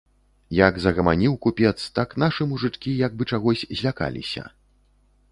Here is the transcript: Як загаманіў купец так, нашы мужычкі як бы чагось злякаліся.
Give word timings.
Як 0.59 0.77
загаманіў 0.83 1.33
купец 1.45 1.73
так, 1.99 2.15
нашы 2.23 2.47
мужычкі 2.53 2.93
як 3.01 3.11
бы 3.19 3.27
чагось 3.35 3.61
злякаліся. 3.83 4.43